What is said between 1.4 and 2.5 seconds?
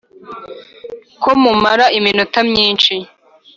mumara iminota